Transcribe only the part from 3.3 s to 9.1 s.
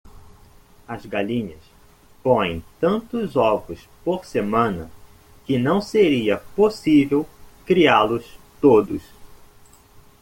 ovos por semana? que não seria possível criá-los todos.